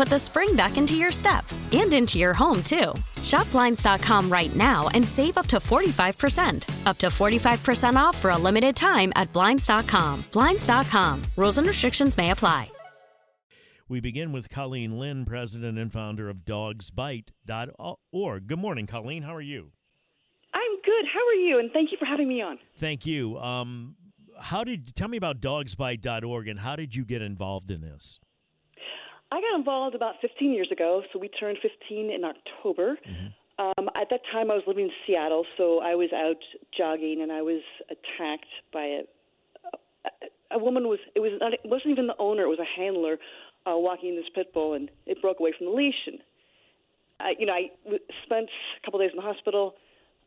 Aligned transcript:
put 0.00 0.08
the 0.08 0.18
spring 0.18 0.56
back 0.56 0.78
into 0.78 0.94
your 0.94 1.12
step 1.12 1.44
and 1.72 1.92
into 1.92 2.18
your 2.18 2.32
home, 2.32 2.62
too. 2.62 2.94
Shop 3.22 3.50
Blinds.com 3.50 4.32
right 4.32 4.56
now 4.56 4.88
and 4.94 5.06
save 5.06 5.36
up 5.36 5.46
to 5.48 5.58
45%. 5.58 6.86
Up 6.86 6.96
to 6.96 7.08
45% 7.08 7.96
off 7.96 8.16
for 8.16 8.30
a 8.30 8.38
limited 8.38 8.74
time 8.74 9.12
at 9.14 9.30
Blinds.com. 9.34 10.24
Blinds.com. 10.32 11.20
Rules 11.36 11.58
and 11.58 11.66
restrictions 11.66 12.16
may 12.16 12.30
apply. 12.30 12.70
We 13.90 14.00
begin 14.00 14.32
with 14.32 14.48
Colleen 14.48 14.98
Lynn, 14.98 15.26
president 15.26 15.78
and 15.78 15.92
founder 15.92 16.30
of 16.30 16.46
dogsbite.org. 16.46 18.46
Good 18.46 18.58
morning, 18.58 18.86
Colleen. 18.86 19.24
How 19.24 19.34
are 19.34 19.42
you? 19.42 19.72
I'm 20.54 20.80
good. 20.82 21.04
How 21.12 21.28
are 21.28 21.34
you? 21.34 21.58
And 21.58 21.70
thank 21.74 21.92
you 21.92 21.98
for 21.98 22.06
having 22.06 22.26
me 22.26 22.40
on. 22.40 22.58
Thank 22.78 23.04
you. 23.04 23.36
Um, 23.36 23.96
how 24.40 24.64
did 24.64 24.96
tell 24.96 25.08
me 25.08 25.18
about 25.18 25.42
dogsbite.org 25.42 26.48
and 26.48 26.58
how 26.58 26.76
did 26.76 26.96
you 26.96 27.04
get 27.04 27.20
involved 27.20 27.70
in 27.70 27.82
this? 27.82 28.18
I 29.32 29.40
got 29.40 29.58
involved 29.58 29.94
about 29.94 30.16
15 30.20 30.52
years 30.52 30.68
ago. 30.72 31.02
So 31.12 31.18
we 31.18 31.28
turned 31.28 31.58
15 31.62 32.10
in 32.10 32.24
October. 32.24 32.96
Mm-hmm. 33.06 33.26
Um, 33.58 33.90
at 33.96 34.08
that 34.10 34.22
time, 34.32 34.50
I 34.50 34.54
was 34.54 34.64
living 34.66 34.86
in 34.86 34.90
Seattle, 35.06 35.44
so 35.56 35.80
I 35.80 35.94
was 35.94 36.08
out 36.12 36.42
jogging 36.76 37.20
and 37.22 37.30
I 37.30 37.42
was 37.42 37.60
attacked 37.90 38.46
by 38.72 38.84
a 38.84 39.02
a, 40.06 40.56
a 40.56 40.58
woman 40.58 40.88
was 40.88 40.98
it 41.14 41.20
was 41.20 41.32
not 41.40 41.52
it 41.52 41.60
wasn't 41.64 41.90
even 41.90 42.06
the 42.06 42.16
owner 42.18 42.44
it 42.44 42.48
was 42.48 42.58
a 42.58 42.80
handler 42.80 43.18
uh, 43.66 43.76
walking 43.76 44.16
this 44.16 44.24
pit 44.34 44.52
bull, 44.52 44.74
and 44.74 44.90
it 45.06 45.20
broke 45.20 45.40
away 45.40 45.52
from 45.56 45.66
the 45.66 45.72
leash. 45.72 46.06
And 46.06 46.18
I, 47.20 47.34
you 47.38 47.46
know, 47.46 47.54
I 47.54 47.70
w- 47.84 48.02
spent 48.24 48.48
a 48.48 48.84
couple 48.84 49.00
days 49.00 49.10
in 49.10 49.16
the 49.16 49.22
hospital. 49.22 49.74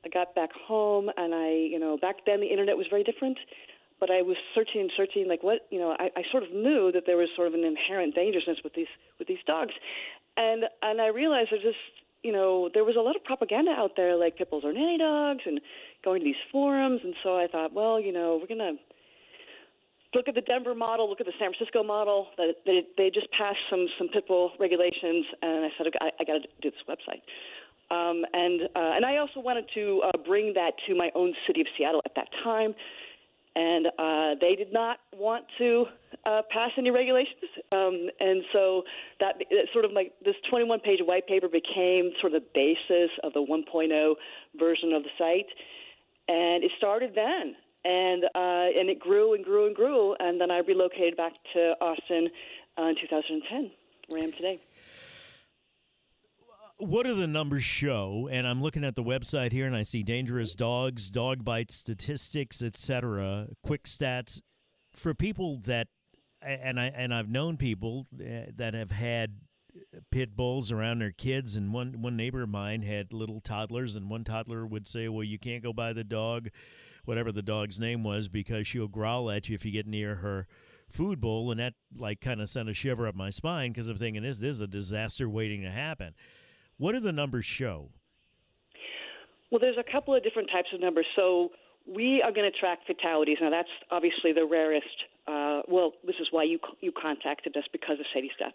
I 0.05 0.09
got 0.09 0.35
back 0.35 0.51
home, 0.53 1.09
and 1.17 1.33
I, 1.33 1.49
you 1.49 1.79
know, 1.79 1.97
back 1.97 2.17
then 2.27 2.41
the 2.41 2.47
internet 2.47 2.77
was 2.77 2.87
very 2.89 3.03
different. 3.03 3.37
But 3.99 4.11
I 4.11 4.21
was 4.21 4.37
searching 4.53 4.81
and 4.81 4.91
searching, 4.97 5.27
like 5.27 5.43
what, 5.43 5.67
you 5.69 5.79
know, 5.79 5.95
I, 5.97 6.11
I 6.15 6.23
sort 6.31 6.43
of 6.43 6.51
knew 6.51 6.91
that 6.91 7.05
there 7.05 7.17
was 7.17 7.29
sort 7.35 7.47
of 7.47 7.53
an 7.53 7.63
inherent 7.63 8.15
dangerousness 8.15 8.57
with 8.63 8.73
these 8.73 8.87
with 9.19 9.27
these 9.27 9.43
dogs, 9.45 9.73
and 10.37 10.65
and 10.81 11.01
I 11.01 11.07
realized 11.07 11.49
there's 11.51 11.63
just, 11.63 11.77
you 12.23 12.31
know, 12.31 12.69
there 12.73 12.83
was 12.83 12.95
a 12.95 13.01
lot 13.01 13.15
of 13.15 13.23
propaganda 13.23 13.71
out 13.71 13.95
there, 13.95 14.15
like 14.15 14.37
pit 14.37 14.49
bulls 14.49 14.65
are 14.65 14.73
nanny 14.73 14.97
dogs, 14.97 15.43
and 15.45 15.61
going 16.03 16.19
to 16.21 16.25
these 16.25 16.43
forums, 16.51 17.01
and 17.03 17.15
so 17.23 17.37
I 17.37 17.47
thought, 17.47 17.73
well, 17.73 17.99
you 17.99 18.11
know, 18.11 18.37
we're 18.41 18.47
gonna 18.47 18.73
look 20.13 20.27
at 20.27 20.35
the 20.35 20.41
Denver 20.41 20.75
model, 20.75 21.09
look 21.09 21.21
at 21.21 21.25
the 21.25 21.33
San 21.39 21.51
Francisco 21.53 21.83
model. 21.83 22.27
That 22.37 22.55
they, 22.65 22.83
they 22.97 23.09
just 23.09 23.31
passed 23.31 23.59
some 23.69 23.87
some 23.97 24.09
pit 24.09 24.27
bull 24.27 24.51
regulations, 24.59 25.25
and 25.41 25.65
I 25.65 25.69
said 25.77 25.87
I, 26.01 26.11
I 26.19 26.23
got 26.23 26.33
to 26.33 26.47
do 26.61 26.71
this 26.71 26.83
website. 26.87 27.21
Um, 27.91 28.25
and 28.33 28.63
uh, 28.75 28.93
and 28.95 29.05
I 29.05 29.17
also 29.17 29.39
wanted 29.39 29.65
to 29.75 30.01
uh, 30.03 30.17
bring 30.25 30.53
that 30.53 30.73
to 30.87 30.95
my 30.95 31.11
own 31.15 31.33
city 31.45 31.61
of 31.61 31.67
Seattle 31.77 32.01
at 32.05 32.15
that 32.15 32.29
time, 32.43 32.73
and 33.55 33.87
uh, 33.99 34.35
they 34.41 34.55
did 34.55 34.73
not 34.73 34.97
want 35.15 35.45
to 35.59 35.85
uh, 36.25 36.41
pass 36.49 36.71
any 36.77 36.91
regulations, 36.91 37.35
um, 37.71 38.09
and 38.19 38.43
so 38.53 38.83
that 39.19 39.35
sort 39.73 39.85
of 39.85 39.91
like 39.91 40.13
this 40.23 40.35
21-page 40.51 40.99
white 41.05 41.27
paper 41.27 41.47
became 41.47 42.11
sort 42.19 42.33
of 42.33 42.41
the 42.41 42.47
basis 42.55 43.11
of 43.23 43.33
the 43.33 43.41
1.0 43.41 44.15
version 44.57 44.93
of 44.93 45.03
the 45.03 45.09
site, 45.17 45.47
and 46.27 46.63
it 46.63 46.71
started 46.77 47.13
then. 47.15 47.55
And 47.85 48.23
uh, 48.23 48.79
and 48.79 48.89
it 48.89 48.97
grew 48.97 49.33
and 49.33 49.43
grew 49.43 49.67
and 49.67 49.75
grew, 49.75 50.15
and 50.17 50.39
then 50.39 50.49
I 50.49 50.59
relocated 50.59 51.17
back 51.17 51.33
to 51.53 51.75
Austin 51.81 52.29
uh, 52.79 52.83
in 52.83 52.95
2010, 52.95 53.71
where 54.07 54.21
I 54.21 54.23
am 54.23 54.31
today. 54.31 54.61
What 56.77 57.05
do 57.05 57.15
the 57.15 57.27
numbers 57.27 57.63
show? 57.63 58.27
And 58.31 58.47
I'm 58.47 58.61
looking 58.61 58.83
at 58.83 58.95
the 58.95 59.03
website 59.03 59.51
here, 59.51 59.65
and 59.65 59.75
I 59.75 59.83
see 59.83 60.03
dangerous 60.03 60.55
dogs, 60.55 61.09
dog 61.09 61.43
bite 61.45 61.71
statistics, 61.71 62.61
etc. 62.61 63.47
Quick 63.63 63.83
stats 63.83 64.41
for 64.95 65.13
people 65.13 65.59
that, 65.65 65.87
and 66.41 66.79
I 66.79 66.87
and 66.87 67.13
I've 67.13 67.29
known 67.29 67.57
people 67.57 68.07
eh, 68.23 68.45
that 68.55 68.73
have 68.73 68.91
had 68.91 69.35
pit 70.11 70.35
bulls 70.35 70.71
around 70.71 70.99
their 70.99 71.11
kids 71.11 71.55
and 71.55 71.73
one 71.73 72.01
one 72.01 72.15
neighbor 72.15 72.43
of 72.43 72.49
mine 72.49 72.83
had 72.83 73.11
little 73.11 73.41
toddlers 73.41 73.95
and 73.95 74.07
one 74.07 74.23
toddler 74.23 74.67
would 74.67 74.87
say 74.87 75.07
well 75.07 75.23
you 75.23 75.39
can't 75.39 75.63
go 75.63 75.73
by 75.73 75.91
the 75.93 76.03
dog 76.03 76.49
whatever 77.05 77.31
the 77.31 77.41
dog's 77.41 77.79
name 77.79 78.03
was 78.03 78.27
because 78.27 78.67
she'll 78.67 78.87
growl 78.87 79.31
at 79.31 79.49
you 79.49 79.55
if 79.55 79.65
you 79.65 79.71
get 79.71 79.87
near 79.87 80.15
her 80.15 80.47
food 80.93 81.19
bowl, 81.19 81.51
and 81.51 81.59
that 81.59 81.73
like 81.97 82.21
kind 82.21 82.41
of 82.41 82.49
sent 82.49 82.69
a 82.69 82.73
shiver 82.73 83.07
up 83.07 83.15
my 83.15 83.29
spine 83.29 83.71
because 83.71 83.87
I'm 83.87 83.97
thinking 83.97 84.23
this, 84.23 84.37
this 84.37 84.55
is 84.55 84.61
a 84.61 84.67
disaster 84.67 85.27
waiting 85.27 85.61
to 85.63 85.71
happen. 85.71 86.13
What 86.83 86.91
do 86.91 86.99
the 86.99 87.13
numbers 87.13 87.45
show? 87.45 87.87
Well, 89.49 89.59
there's 89.61 89.77
a 89.77 89.89
couple 89.89 90.13
of 90.13 90.21
different 90.21 90.49
types 90.51 90.67
of 90.73 90.81
numbers. 90.81 91.05
So 91.17 91.51
we 91.87 92.21
are 92.21 92.31
going 92.33 92.43
to 92.43 92.51
track 92.51 92.79
fatalities. 92.85 93.37
Now 93.41 93.51
that's 93.51 93.69
obviously 93.89 94.33
the 94.33 94.45
rarest. 94.45 94.97
Uh, 95.25 95.61
well, 95.69 95.93
this 96.05 96.17
is 96.19 96.27
why 96.31 96.43
you 96.43 96.59
you 96.81 96.91
contacted 96.91 97.55
us 97.55 97.63
because 97.71 98.01
of 98.01 98.05
Sadie's 98.13 98.35
death. 98.37 98.51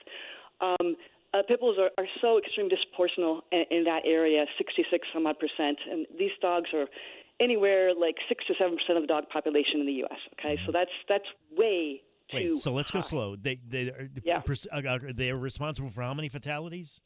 Um, 0.61 0.97
uh, 1.33 1.39
pit 1.49 1.59
bulls 1.59 1.79
are, 1.81 1.89
are 1.97 2.07
so 2.21 2.37
extremely 2.37 2.77
disproportional 2.77 3.41
in, 3.51 3.65
in 3.71 3.85
that 3.85 4.03
area, 4.05 4.45
66 4.59 5.09
some 5.15 5.27
odd 5.27 5.37
percent, 5.39 5.79
and 5.91 6.07
these 6.19 6.37
dogs 6.43 6.69
are 6.75 6.85
anywhere 7.41 7.95
like 7.95 8.17
six 8.29 8.45
to 8.45 8.53
seven 8.61 8.77
percent 8.77 8.99
of 8.99 9.05
the 9.05 9.09
dog 9.09 9.25
population 9.33 9.81
in 9.81 9.87
the 9.87 10.05
U.S. 10.05 10.19
Okay, 10.39 10.57
so 10.57 10.65
mm-hmm. 10.65 10.73
that's 10.73 10.93
that's 11.09 11.29
way 11.57 12.03
Wait, 12.35 12.51
too. 12.51 12.59
so 12.59 12.75
let's 12.75 12.91
high. 12.91 12.99
go 12.99 13.01
slow. 13.01 13.37
They 13.37 13.59
they 13.67 13.89
are, 13.89 14.11
yeah. 14.23 14.43
are 14.47 15.37
responsible 15.39 15.89
for 15.89 16.03
how 16.03 16.13
many 16.13 16.29
fatalities? 16.29 17.01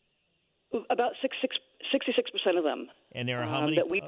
About 0.91 1.13
six, 1.21 1.37
six, 1.41 1.57
66 1.93 2.31
percent 2.31 2.59
of 2.59 2.65
them. 2.65 2.89
And 3.13 3.29
there 3.29 3.41
are 3.43 3.47
how 3.47 3.59
um, 3.59 3.65
many? 3.67 3.77
That 3.77 3.89
we, 3.89 4.03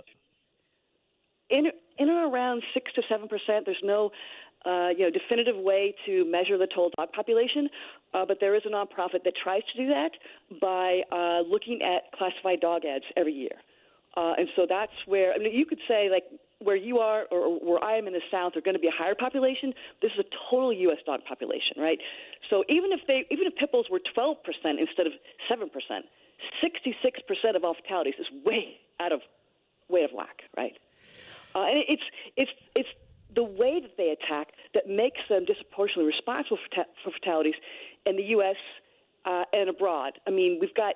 in 1.51 1.67
in 1.99 2.11
or 2.11 2.29
around 2.29 2.63
six 2.73 2.93
to 2.95 3.03
seven 3.09 3.29
percent. 3.29 3.67
There's 3.67 3.83
no 3.83 4.11
uh, 4.65 4.89
you 4.97 5.05
know, 5.05 5.11
definitive 5.11 5.57
way 5.57 5.95
to 6.07 6.25
measure 6.25 6.57
the 6.57 6.67
total 6.67 6.91
dog 6.97 7.13
population, 7.13 7.69
uh, 8.15 8.25
but 8.27 8.39
there 8.41 8.55
is 8.55 8.63
a 8.65 8.71
nonprofit 8.71 9.23
that 9.25 9.35
tries 9.43 9.63
to 9.75 9.85
do 9.85 9.91
that 9.91 10.11
by 10.61 11.03
uh, 11.13 11.41
looking 11.49 11.83
at 11.83 12.11
classified 12.17 12.61
dog 12.61 12.85
ads 12.85 13.05
every 13.17 13.33
year. 13.33 13.57
Uh, 14.17 14.33
and 14.39 14.49
so 14.57 14.67
that's 14.69 14.93
where 15.07 15.35
I 15.35 15.39
mean, 15.39 15.53
you 15.53 15.67
could 15.67 15.81
say 15.91 16.09
like 16.11 16.25
where 16.61 16.77
you 16.77 16.99
are 16.99 17.25
or 17.31 17.59
where 17.59 17.85
I 17.85 17.97
am 17.97 18.07
in 18.07 18.13
the 18.13 18.23
South 18.31 18.57
are 18.57 18.63
going 18.63 18.75
to 18.75 18.81
be 18.81 18.89
a 18.89 18.97
higher 18.97 19.15
population. 19.15 19.75
This 20.01 20.13
is 20.13 20.21
a 20.25 20.51
total 20.51 20.73
U.S. 20.73 20.99
dog 21.05 21.21
population, 21.29 21.77
right? 21.77 21.99
So 22.49 22.65
even 22.69 22.93
if 22.93 23.01
they 23.07 23.27
even 23.31 23.47
if 23.47 23.57
pit 23.57 23.71
bulls 23.73 23.87
were 23.91 24.01
12 24.15 24.37
percent 24.45 24.81
instead 24.81 25.07
of 25.07 25.13
seven 25.49 25.69
percent, 25.69 26.07
66 26.63 27.21
percent 27.27 27.57
of 27.57 27.65
all 27.65 27.75
fatalities 27.75 28.15
is 28.19 28.27
way 28.45 28.79
out 29.01 29.13
of 29.13 29.21
way 29.89 30.05
of 30.05 30.11
whack, 30.13 30.43
right? 30.57 30.77
Uh, 31.55 31.67
and 31.69 31.79
it's 31.89 32.03
it's 32.37 32.51
it's 32.75 32.89
the 33.35 33.45
way 33.45 33.81
that 33.81 33.97
they 33.97 34.11
attack 34.11 34.49
that 34.75 34.89
makes 34.89 35.21
them 35.29 35.45
disproportionately 35.45 36.07
responsible 36.07 36.57
for, 36.57 36.77
ta- 36.77 36.91
for 37.03 37.11
fatalities 37.11 37.55
in 38.07 38.17
the 38.17 38.23
U.S. 38.39 38.57
Uh, 39.25 39.45
and 39.53 39.69
abroad. 39.69 40.13
I 40.27 40.31
mean, 40.31 40.59
we've 40.61 40.75
got 40.75 40.95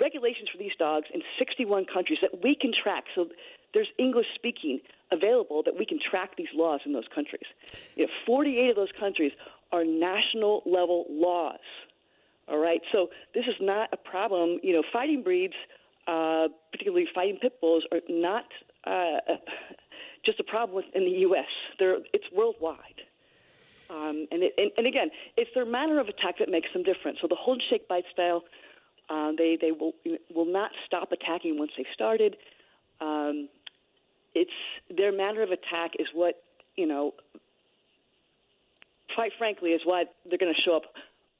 regulations 0.00 0.48
for 0.50 0.58
these 0.58 0.72
dogs 0.78 1.06
in 1.12 1.22
61 1.38 1.86
countries 1.92 2.18
that 2.22 2.42
we 2.42 2.54
can 2.54 2.72
track. 2.72 3.04
So 3.14 3.28
there's 3.74 3.88
English 3.98 4.26
speaking 4.34 4.80
available 5.12 5.62
that 5.64 5.76
we 5.76 5.86
can 5.86 5.98
track 5.98 6.36
these 6.36 6.52
laws 6.54 6.80
in 6.84 6.92
those 6.92 7.08
countries. 7.14 7.46
You 7.96 8.06
know, 8.06 8.12
48 8.26 8.70
of 8.70 8.76
those 8.76 8.92
countries 8.98 9.32
are 9.72 9.84
national 9.84 10.62
level 10.66 11.06
laws. 11.08 11.58
All 12.50 12.58
right, 12.58 12.80
so 12.92 13.10
this 13.32 13.44
is 13.46 13.54
not 13.60 13.90
a 13.92 13.96
problem. 13.96 14.58
You 14.62 14.72
know, 14.72 14.82
fighting 14.92 15.22
breeds, 15.22 15.54
uh, 16.08 16.48
particularly 16.72 17.06
fighting 17.14 17.38
pit 17.40 17.60
bulls, 17.60 17.84
are 17.92 18.00
not 18.08 18.44
uh, 18.84 19.18
just 20.26 20.40
a 20.40 20.44
problem 20.44 20.82
in 20.94 21.04
the 21.04 21.20
U.S. 21.20 21.44
They're, 21.78 21.98
it's 22.12 22.24
worldwide. 22.34 22.76
Um, 23.88 24.26
and, 24.32 24.42
it, 24.42 24.52
and, 24.58 24.70
and 24.78 24.86
again, 24.86 25.10
it's 25.36 25.50
their 25.54 25.64
manner 25.64 26.00
of 26.00 26.08
attack 26.08 26.38
that 26.40 26.48
makes 26.48 26.72
them 26.72 26.82
different. 26.82 27.18
So 27.20 27.28
the 27.28 27.36
hold 27.36 27.58
and 27.58 27.64
shake 27.70 27.86
bite 27.86 28.04
style, 28.12 28.42
uh, 29.08 29.32
they 29.36 29.58
they 29.60 29.72
will 29.72 29.92
will 30.32 30.44
not 30.44 30.70
stop 30.86 31.10
attacking 31.10 31.58
once 31.58 31.72
they've 31.76 31.86
started. 31.92 32.36
Um, 33.00 33.48
it's 34.34 34.50
their 34.96 35.12
manner 35.12 35.42
of 35.42 35.50
attack 35.50 35.92
is 35.98 36.06
what 36.14 36.42
you 36.76 36.86
know. 36.86 37.14
Quite 39.16 39.32
frankly, 39.38 39.70
is 39.70 39.80
why 39.84 40.04
they're 40.28 40.38
going 40.38 40.54
to 40.54 40.60
show 40.60 40.76
up 40.76 40.84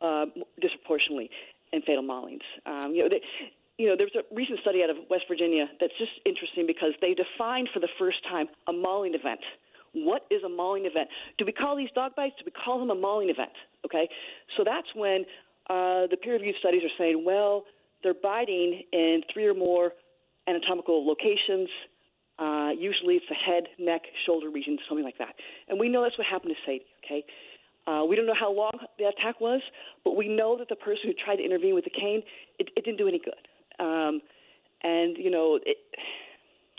uh, 0.01 0.27
disproportionately 0.61 1.31
in 1.73 1.83
fatal 1.83 2.03
maulings. 2.03 2.43
Um, 2.67 2.95
you 2.95 3.03
know, 3.03 3.09
they, 3.11 3.21
you 3.79 3.89
know, 3.89 3.97
there's 3.99 4.15
a 4.15 4.35
recent 4.35 4.61
study 4.61 4.83
out 4.85 4.91
of 4.91 4.97
West 5.09 5.25
Virginia 5.29 5.67
that's 5.81 5.97
just 5.99 6.13
interesting 6.27 6.67
because 6.67 6.93
they 7.01 7.15
defined 7.15 7.69
for 7.73 7.81
the 7.81 7.89
first 7.99 8.19
time 8.29 8.47
a 8.67 8.73
mauling 8.73 9.15
event. 9.15 9.41
What 9.93 10.27
is 10.31 10.43
a 10.45 10.49
mauling 10.49 10.87
event? 10.87 11.09
Do 11.39 11.45
we 11.45 11.53
call 11.53 11.77
these 11.77 11.91
dog 11.95 12.15
bites? 12.15 12.37
Do 12.39 12.45
we 12.47 12.53
call 12.53 12.79
them 12.79 12.91
a 12.91 12.95
mauling 12.95 13.31
event? 13.31 13.53
Okay, 13.85 14.09
so 14.57 14.65
that's 14.65 14.87
when 14.95 15.25
uh, 15.69 16.07
the 16.11 16.17
peer-reviewed 16.23 16.57
studies 16.61 16.83
are 16.85 16.95
saying, 16.99 17.25
well, 17.25 17.65
they're 18.03 18.15
biting 18.15 18.83
in 18.93 19.23
three 19.33 19.47
or 19.47 19.55
more 19.55 19.93
anatomical 20.47 21.07
locations. 21.07 21.69
Uh, 22.39 22.71
usually, 22.79 23.17
it's 23.17 23.27
the 23.29 23.35
head, 23.35 23.65
neck, 23.79 24.03
shoulder 24.27 24.49
region, 24.49 24.79
something 24.89 25.05
like 25.05 25.19
that. 25.19 25.35
And 25.69 25.79
we 25.79 25.89
know 25.89 26.03
that's 26.03 26.17
what 26.17 26.27
happened 26.27 26.55
to 26.55 26.61
Sadie. 26.65 26.87
Okay, 27.05 27.25
uh, 27.87 28.05
we 28.09 28.17
don't 28.17 28.27
know 28.27 28.35
how 28.39 28.53
long 28.53 28.73
the 28.99 29.07
attack 29.07 29.41
was, 29.41 29.61
but 30.05 30.17
we 30.17 30.29
know 30.29 30.57
that 30.59 30.69
the 30.69 30.77
person 30.77 31.05
who 31.07 31.13
tried 31.13 31.37
to 31.37 31.45
intervene 31.45 31.75
with 31.75 31.85
the 31.85 31.91
cane, 31.91 32.23
it, 32.59 32.69
it 32.77 32.85
didn't 32.85 32.99
do 32.99 33.09
any 33.09 33.19
good. 33.19 33.85
Um, 33.85 34.21
and 34.83 35.17
you 35.17 35.31
know, 35.31 35.59
it, 35.65 35.79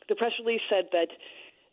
the 0.10 0.16
press 0.16 0.32
release 0.40 0.62
said 0.70 0.86
that 0.92 1.08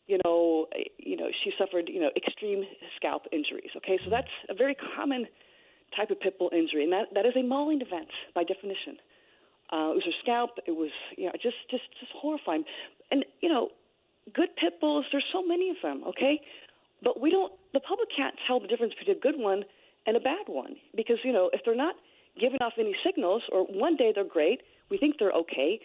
you 0.09 0.19
know, 0.25 0.67
you 0.97 1.17
know, 1.17 1.29
she 1.45 1.53
suffered, 1.59 1.89
you 1.89 2.01
know, 2.01 2.11
extreme 2.17 2.65
scalp 2.97 3.27
injuries. 3.31 3.71
Okay, 3.77 3.99
so 4.03 4.11
that's 4.11 4.31
a 4.49 4.55
very 4.55 4.75
common 4.97 5.27
type 5.95 6.11
of 6.11 6.19
pit 6.19 6.39
bull 6.39 6.51
injury, 6.53 6.83
and 6.83 6.93
that, 6.93 7.09
that 7.15 7.27
is 7.27 7.35
a 7.37 7.43
mauling 7.43 7.81
event 7.83 8.09
by 8.35 8.43
definition. 8.43 8.97
Uh, 9.71 9.93
it 9.93 9.97
was 9.97 10.05
her 10.07 10.17
scalp. 10.23 10.59
It 10.67 10.73
was, 10.73 10.91
you 11.17 11.27
know, 11.27 11.33
just, 11.43 11.57
just, 11.71 11.85
just 12.01 12.11
horrifying. 12.13 12.65
And 13.11 13.25
you 13.43 13.51
know, 13.51 13.69
good 14.35 14.49
pit 14.57 14.81
bulls. 14.81 15.05
There's 15.13 15.29
so 15.31 15.45
many 15.47 15.69
of 15.69 15.77
them. 15.83 16.03
Okay, 16.09 16.41
but 17.03 17.21
we 17.21 17.31
don't. 17.31 17.53
The 17.73 17.81
public 17.81 18.09
can't 18.17 18.35
tell 18.47 18.61
the 18.61 18.67
difference 18.67 18.95
between 18.99 19.17
a 19.17 19.21
good 19.21 19.39
one 19.39 19.65
and 20.07 20.17
a 20.17 20.21
bad 20.21 20.47
one 20.47 20.77
because 20.97 21.19
you 21.25 21.33
know 21.33 21.51
if 21.53 21.61
they're 21.65 21.75
not 21.77 21.95
giving 22.41 22.59
off 22.61 22.75
any 22.79 22.95
signals, 23.05 23.43
or 23.53 23.65
one 23.65 23.97
day 23.97 24.13
they're 24.15 24.25
great, 24.25 24.61
we 24.91 24.99
think 24.99 25.17
they're 25.19 25.33
okay, 25.33 25.81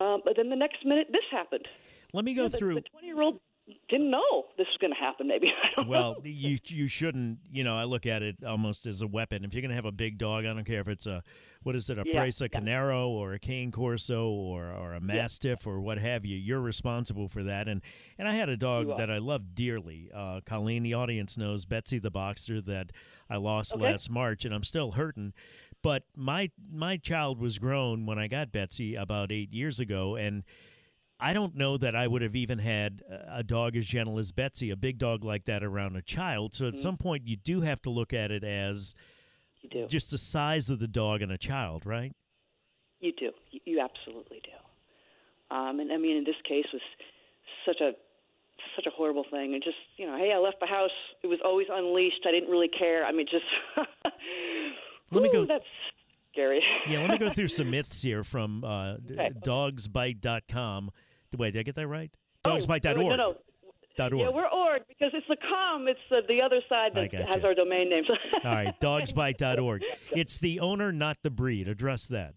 um, 0.00 0.22
but 0.24 0.34
then 0.36 0.50
the 0.50 0.56
next 0.56 0.84
minute 0.84 1.08
this 1.10 1.24
happened. 1.30 1.66
Let 2.12 2.24
me 2.24 2.34
go 2.34 2.42
know, 2.42 2.48
the- 2.48 2.58
through. 2.58 2.74
The 2.76 2.80
twenty-year-old 2.82 3.40
didn't 3.88 4.10
know 4.10 4.44
this 4.56 4.66
was 4.68 4.76
going 4.80 4.92
to 4.92 4.98
happen. 4.98 5.26
Maybe 5.26 5.48
I 5.62 5.68
don't 5.74 5.88
Well, 5.88 6.12
know. 6.14 6.20
you 6.24 6.58
you 6.66 6.88
shouldn't. 6.88 7.38
You 7.50 7.64
know, 7.64 7.76
I 7.76 7.84
look 7.84 8.06
at 8.06 8.22
it 8.22 8.36
almost 8.46 8.86
as 8.86 9.02
a 9.02 9.06
weapon. 9.06 9.44
If 9.44 9.54
you're 9.54 9.60
going 9.62 9.70
to 9.70 9.74
have 9.76 9.84
a 9.84 9.92
big 9.92 10.18
dog, 10.18 10.44
I 10.44 10.52
don't 10.52 10.64
care 10.64 10.80
if 10.80 10.88
it's 10.88 11.06
a 11.06 11.22
what 11.62 11.74
is 11.74 11.90
it, 11.90 11.98
a 11.98 12.04
Yeah, 12.06 12.22
Presa 12.24 12.42
yeah. 12.42 12.48
Canario 12.58 13.08
or 13.08 13.32
a 13.32 13.38
Cane 13.40 13.72
Corso 13.72 14.28
or 14.28 14.70
or 14.70 14.94
a 14.94 15.00
Mastiff 15.00 15.66
or 15.66 15.80
what 15.80 15.98
have 15.98 16.24
you. 16.24 16.36
You're 16.36 16.60
responsible 16.60 17.28
for 17.28 17.42
that. 17.42 17.66
And 17.68 17.82
and 18.18 18.28
I 18.28 18.34
had 18.34 18.48
a 18.48 18.56
dog 18.56 18.96
that 18.98 19.10
I 19.10 19.18
loved 19.18 19.54
dearly. 19.54 20.10
Uh, 20.14 20.40
Colleen, 20.46 20.82
the 20.84 20.94
audience 20.94 21.36
knows 21.36 21.64
Betsy 21.64 21.98
the 21.98 22.10
boxer 22.10 22.60
that 22.62 22.92
I 23.28 23.36
lost 23.36 23.74
Okay. 23.74 23.82
last 23.82 24.10
March, 24.10 24.44
and 24.44 24.54
I'm 24.54 24.64
still 24.64 24.92
hurting. 24.92 25.32
But 25.82 26.04
my 26.16 26.50
my 26.72 26.96
child 26.96 27.40
was 27.40 27.58
grown 27.58 28.06
when 28.06 28.18
I 28.18 28.28
got 28.28 28.52
Betsy 28.52 28.94
about 28.94 29.32
eight 29.32 29.52
years 29.52 29.80
ago, 29.80 30.14
and 30.16 30.44
I 31.18 31.32
don't 31.32 31.56
know 31.56 31.76
that 31.78 31.96
I 31.96 32.06
would 32.06 32.20
have 32.22 32.36
even 32.36 32.58
had 32.58 33.02
a 33.28 33.42
dog 33.42 33.74
as 33.76 33.86
gentle 33.86 34.18
as 34.18 34.32
Betsy, 34.32 34.70
a 34.70 34.76
big 34.76 34.98
dog 34.98 35.24
like 35.24 35.46
that 35.46 35.62
around 35.64 35.96
a 35.96 36.02
child. 36.02 36.54
So 36.54 36.66
at 36.68 36.74
Mm-hmm. 36.74 36.82
some 36.82 36.96
point, 36.98 37.26
you 37.26 37.36
do 37.36 37.62
have 37.62 37.80
to 37.82 37.90
look 37.90 38.12
at 38.12 38.30
it 38.30 38.44
as 38.44 38.94
You 39.62 39.68
do. 39.70 39.86
just 39.86 40.10
the 40.10 40.18
size 40.18 40.68
of 40.68 40.78
the 40.78 40.86
dog 40.88 41.22
and 41.22 41.32
a 41.32 41.38
child, 41.38 41.86
right? 41.86 42.12
You 43.00 43.12
do. 43.12 43.30
You- 43.64 43.80
absolutely 43.80 44.40
do. 44.44 45.54
Um, 45.56 45.80
and 45.80 45.92
I 45.92 45.96
mean, 45.96 46.16
in 46.16 46.24
this 46.24 46.36
case, 46.48 46.66
was 46.72 46.82
such 47.64 47.80
a 47.80 47.92
such 48.74 48.86
a 48.86 48.90
horrible 48.90 49.24
thing. 49.30 49.54
And 49.54 49.62
just 49.62 49.76
you 49.96 50.06
know, 50.06 50.16
hey, 50.18 50.32
I 50.34 50.38
left 50.38 50.60
the 50.60 50.66
house. 50.66 50.90
It 51.22 51.28
was 51.28 51.38
always 51.44 51.66
unleashed. 51.70 52.26
I 52.26 52.32
didn't 52.32 52.50
really 52.50 52.68
care. 52.68 53.04
I 53.06 53.12
mean, 53.12 53.26
just 53.30 53.44
Let 55.12 55.22
me 55.22 55.30
go- 55.30 55.44
That's 55.46 55.64
scary. 56.36 56.62
Yeah, 56.88 57.00
let 57.00 57.10
me 57.10 57.18
go 57.18 57.30
through 57.30 57.48
some 57.48 57.70
myths 57.76 58.02
here 58.02 58.22
from 58.22 58.62
uh, 58.62 58.96
Okay. 59.10 59.30
dogsbite.com. 59.44 60.90
Wait, 61.36 61.52
did 61.52 61.60
I 61.60 61.62
get 61.64 61.74
that 61.76 61.88
right? 61.88 62.10
Oh, 62.44 62.50
Dogsbite.org. 62.50 62.96
No, 62.96 63.16
no. 63.16 63.36
Dot 63.96 64.12
org. 64.12 64.20
Yeah, 64.20 64.28
we're 64.28 64.46
org 64.48 64.82
because 64.88 65.10
it's 65.14 65.26
the 65.26 65.36
com. 65.36 65.88
It's 65.88 65.98
the, 66.10 66.20
the 66.28 66.42
other 66.42 66.60
side 66.68 66.92
that 66.94 67.12
has 67.34 67.42
our 67.44 67.54
domain 67.54 67.88
names. 67.88 68.06
All 68.44 68.52
right, 68.52 68.78
dogsbite.org. 68.80 69.82
It's 70.12 70.38
the 70.38 70.60
owner, 70.60 70.92
not 70.92 71.16
the 71.22 71.30
breed. 71.30 71.66
Address 71.66 72.06
that. 72.08 72.34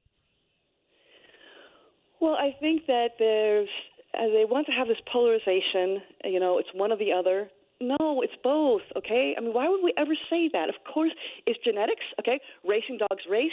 Well, 2.22 2.36
I 2.36 2.56
think 2.60 2.86
that 2.88 3.12
there's 3.20 3.70
uh, 4.18 4.28
they 4.28 4.46
want 4.50 4.68
to 4.68 4.74
have 4.74 4.88
this 4.88 4.98
polarization. 5.12 6.02
You 6.24 6.40
know, 6.40 6.60
it's 6.60 6.70
one 6.74 6.92
or 6.94 6.98
the 6.98 7.12
other. 7.12 7.50
No, 7.82 8.22
it's 8.22 8.34
both. 8.44 8.82
Okay. 8.98 9.36
I 9.38 9.42
mean, 9.42 9.54
why 9.54 9.68
would 9.70 9.82
we 9.84 9.92
ever 9.98 10.14
say 10.30 10.50
that? 10.54 10.68
Of 10.70 10.76
course, 10.94 11.12
it's 11.46 11.60
genetics. 11.64 12.04
Okay, 12.20 12.40
racing 12.66 12.98
dogs 13.00 13.24
race. 13.30 13.52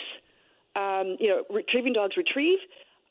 Um, 0.77 1.17
you 1.19 1.29
know, 1.29 1.43
retrieving 1.51 1.93
dogs 1.93 2.17
retrieve. 2.17 2.59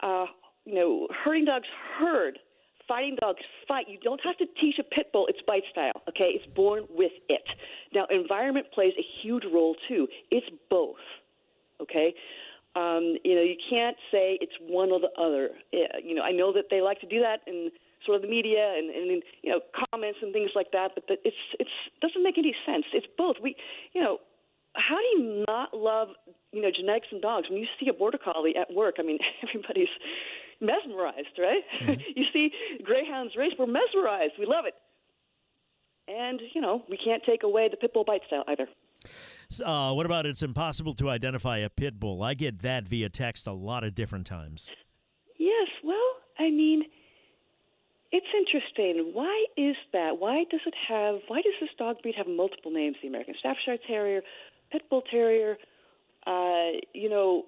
Uh, 0.01 0.25
you 0.65 0.75
know, 0.75 1.07
herding 1.23 1.45
dogs 1.45 1.67
herd. 1.99 2.39
Fighting 2.87 3.17
dogs 3.19 3.41
fight. 3.67 3.87
You 3.89 3.97
don't 4.03 4.21
have 4.23 4.37
to 4.37 4.45
teach 4.61 4.75
a 4.79 4.83
pit 4.83 5.09
bull 5.11 5.25
its 5.27 5.39
bite 5.47 5.63
style. 5.71 6.03
Okay, 6.09 6.29
it's 6.29 6.45
born 6.55 6.83
with 6.89 7.11
it. 7.29 7.43
Now, 7.93 8.05
environment 8.11 8.67
plays 8.73 8.93
a 8.99 9.05
huge 9.23 9.43
role 9.51 9.75
too. 9.87 10.07
It's 10.29 10.45
both 10.69 10.97
okay 11.81 12.13
um, 12.75 13.15
you 13.23 13.35
know 13.35 13.41
you 13.41 13.55
can't 13.69 13.95
say 14.11 14.37
it's 14.41 14.53
one 14.61 14.91
or 14.91 14.99
the 14.99 15.11
other 15.17 15.49
you 16.03 16.13
know 16.13 16.23
i 16.25 16.31
know 16.31 16.53
that 16.53 16.65
they 16.69 16.81
like 16.81 16.99
to 16.99 17.07
do 17.07 17.21
that 17.21 17.41
in 17.47 17.71
sort 18.05 18.17
of 18.17 18.21
the 18.21 18.27
media 18.27 18.73
and, 18.77 18.89
and 18.89 19.23
you 19.41 19.51
know 19.51 19.59
comments 19.91 20.19
and 20.21 20.33
things 20.33 20.51
like 20.55 20.71
that 20.71 20.91
but 20.93 21.03
it's 21.23 21.35
it's 21.59 21.69
doesn't 22.01 22.23
make 22.23 22.37
any 22.37 22.53
sense 22.65 22.85
it's 22.93 23.07
both 23.17 23.35
we 23.41 23.55
you 23.93 24.01
know 24.01 24.19
how 24.75 24.97
do 24.97 25.21
you 25.21 25.45
not 25.47 25.73
love 25.73 26.09
you 26.51 26.61
know 26.61 26.69
genetics 26.75 27.07
and 27.11 27.21
dogs 27.21 27.49
when 27.49 27.59
you 27.59 27.67
see 27.79 27.87
a 27.89 27.93
border 27.93 28.17
collie 28.17 28.55
at 28.55 28.73
work 28.73 28.95
i 28.99 29.03
mean 29.03 29.17
everybody's 29.47 29.87
mesmerized 30.61 31.37
right 31.37 31.63
you 32.15 32.25
see 32.33 32.51
greyhounds 32.83 33.35
race 33.35 33.51
we're 33.57 33.65
mesmerized 33.65 34.33
we 34.39 34.45
love 34.45 34.65
it 34.65 34.73
and 36.07 36.41
you 36.53 36.61
know 36.61 36.83
we 36.89 36.97
can't 36.97 37.23
take 37.25 37.43
away 37.43 37.67
the 37.69 37.77
pit 37.77 37.93
bull 37.93 38.03
bite 38.03 38.21
style 38.27 38.43
either 38.47 38.67
Uh, 39.63 39.93
what 39.93 40.05
about 40.07 40.25
it's 40.25 40.41
impossible 40.41 40.93
to 40.93 41.07
identify 41.07 41.57
a 41.59 41.69
pit 41.69 41.99
bull? 41.99 42.23
I 42.23 42.33
get 42.33 42.63
that 42.63 42.87
via 42.87 43.09
text 43.09 43.45
a 43.45 43.53
lot 43.53 43.83
of 43.83 43.93
different 43.93 44.25
times. 44.25 44.71
Yes, 45.37 45.67
well, 45.83 46.09
I 46.39 46.49
mean, 46.49 46.83
it's 48.11 48.25
interesting. 48.35 49.11
Why 49.13 49.45
is 49.55 49.75
that? 49.93 50.17
Why 50.19 50.45
does 50.49 50.61
it 50.65 50.73
have? 50.89 51.19
Why 51.27 51.41
does 51.41 51.53
this 51.61 51.69
dog 51.77 52.01
breed 52.01 52.15
have 52.17 52.27
multiple 52.27 52.71
names? 52.71 52.95
The 53.01 53.07
American 53.07 53.35
Staffordshire 53.39 53.77
Terrier, 53.87 54.21
Pit 54.71 54.83
Bull 54.89 55.03
Terrier. 55.09 55.57
Uh, 56.25 56.79
you 56.93 57.09
know, 57.09 57.43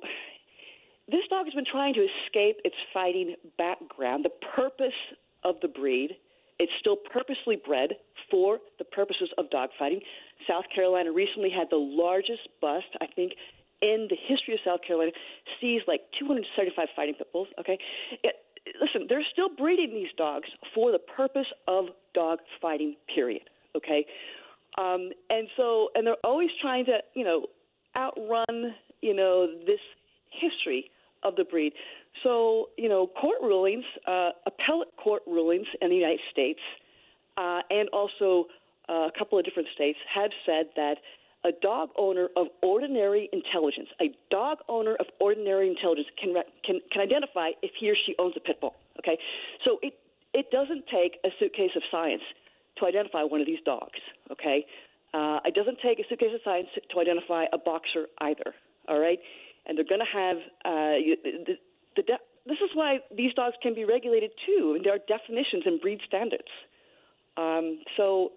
this 1.10 1.22
dog 1.30 1.46
has 1.46 1.54
been 1.54 1.66
trying 1.70 1.94
to 1.96 2.02
escape 2.02 2.58
its 2.64 2.76
fighting 2.94 3.36
background. 3.58 4.26
The 4.26 4.48
purpose 4.56 4.98
of 5.44 5.56
the 5.62 5.68
breed, 5.68 6.18
it's 6.60 6.72
still 6.80 6.98
purposely 6.98 7.56
bred 7.56 7.94
for 8.30 8.60
the 8.78 8.86
purposes 8.86 9.30
of 9.38 9.50
dog 9.50 9.70
fighting. 9.80 10.02
South 10.48 10.66
Carolina 10.74 11.12
recently 11.12 11.50
had 11.50 11.68
the 11.70 11.78
largest 11.78 12.48
bust, 12.62 12.88
I 13.00 13.08
think, 13.08 13.34
in 13.82 14.08
the 14.10 14.18
history 14.28 14.54
of 14.54 14.60
South 14.66 14.82
Carolina. 14.86 15.12
Sees 15.62 15.82
like 15.88 16.02
275 16.20 16.88
fighting 16.96 17.16
pit 17.16 17.28
bulls. 17.32 17.48
Okay, 17.60 17.80
it, 18.24 18.36
listen, 18.82 19.08
they're 19.08 19.26
still 19.32 19.50
breeding 19.50 19.94
these 19.94 20.12
dogs 20.18 20.50
for 20.76 20.92
the 20.92 21.00
purpose 21.00 21.48
of 21.68 21.86
dog 22.14 22.40
fighting. 22.62 22.96
Period. 23.14 23.50
Okay, 23.76 24.06
um, 24.78 25.12
and 25.30 25.48
so 25.58 25.90
and 25.96 26.06
they're 26.06 26.16
always 26.24 26.50
trying 26.62 26.86
to, 26.86 27.00
you 27.14 27.24
know, 27.24 27.48
outrun, 27.98 28.76
you 29.02 29.14
know, 29.14 29.48
this 29.66 29.80
history 30.30 30.92
of 31.24 31.36
the 31.36 31.44
breed. 31.44 31.74
So, 32.24 32.70
you 32.78 32.90
know, 32.90 33.08
court 33.08 33.38
rulings, 33.42 33.86
uh, 34.06 34.32
appellate 34.46 34.96
court 34.98 35.24
rulings 35.28 35.68
in 35.82 35.90
the 35.90 35.96
United 35.96 36.20
States, 36.32 36.60
uh, 37.38 37.62
and 37.70 37.90
also 37.90 38.48
uh, 38.90 39.08
a 39.08 39.12
couple 39.18 39.38
of 39.38 39.46
different 39.46 39.70
states 39.74 40.00
have 40.14 40.32
said 40.46 40.68
that 40.76 40.98
a 41.44 41.52
dog 41.62 41.90
owner 41.98 42.30
of 42.36 42.48
ordinary 42.62 43.30
intelligence, 43.32 43.90
a 44.02 44.12
dog 44.30 44.60
owner 44.68 44.96
of 44.96 45.06
ordinary 45.20 45.68
intelligence, 45.68 46.08
can 46.22 46.36
can 46.64 46.80
can 46.92 47.02
identify 47.02 47.50
if 47.62 47.72
he 47.80 47.90
or 47.90 47.96
she 47.96 48.16
owns 48.20 48.34
a 48.36 48.40
pit 48.40 48.60
bull. 48.60 48.76
Okay, 49.00 49.18
so 49.66 49.80
it 49.82 49.98
it 50.34 50.52
doesn't 50.52 50.86
take 50.88 51.20
a 51.26 51.30
suitcase 51.40 51.72
of 51.76 51.84
science 51.90 52.24
to 52.80 52.86
identify 52.86 53.24
one 53.24 53.42
of 53.42 53.48
these 53.48 53.60
dogs. 53.66 54.00
Okay, 54.32 54.66
uh, 55.14 55.40
it 55.46 55.56
doesn't 55.56 55.80
take 55.82 56.00
a 56.00 56.04
suitcase 56.10 56.34
of 56.34 56.42
science 56.44 56.68
to 56.92 57.00
identify 57.00 57.46
a 57.54 57.58
boxer 57.58 58.08
either. 58.22 58.54
All 58.88 59.00
right, 59.00 59.20
and 59.66 59.78
they're 59.78 59.86
going 59.86 60.02
to 60.02 60.18
have 60.18 60.38
uh, 60.66 60.96
the, 61.24 61.58
the 61.96 62.02
de- 62.04 62.26
this 62.48 62.58
is 62.64 62.70
why 62.74 63.00
these 63.16 63.34
dogs 63.34 63.56
can 63.62 63.76
be 63.76 63.84
regulated 63.84 64.32
too, 64.46 64.74
and 64.76 64.86
there 64.86 64.94
are 64.96 65.04
definitions 65.08 65.64
and 65.66 65.82
breed 65.82 66.00
standards. 66.08 66.48
Um, 67.36 67.80
so, 67.98 68.32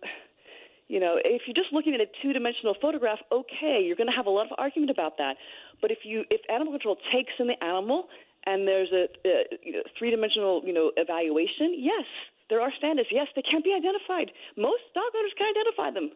you 0.88 1.00
know, 1.00 1.14
if 1.24 1.42
you're 1.46 1.54
just 1.54 1.72
looking 1.72 1.94
at 1.94 2.00
a 2.00 2.06
two-dimensional 2.20 2.74
photograph, 2.82 3.18
okay, 3.30 3.80
you're 3.82 3.96
going 3.96 4.10
to 4.10 4.16
have 4.16 4.26
a 4.26 4.30
lot 4.30 4.46
of 4.46 4.52
argument 4.58 4.90
about 4.90 5.18
that. 5.18 5.36
But 5.80 5.90
if 5.90 5.98
you 6.04 6.24
if 6.30 6.40
animal 6.52 6.72
control 6.72 6.96
takes 7.12 7.32
in 7.38 7.46
the 7.46 7.62
animal 7.64 8.08
and 8.44 8.66
there's 8.66 8.90
a, 8.92 9.06
a 9.26 9.72
know, 9.72 9.82
three-dimensional 9.98 10.62
you 10.64 10.74
know 10.74 10.92
evaluation, 10.96 11.74
yes, 11.78 12.04
there 12.50 12.60
are 12.60 12.70
standards. 12.76 13.08
Yes, 13.10 13.28
they 13.34 13.42
can't 13.42 13.64
be 13.64 13.72
identified. 13.72 14.32
Most 14.56 14.82
dog 14.94 15.04
owners 15.16 15.32
can 15.38 15.46
identify 15.48 15.90
them. 15.90 16.10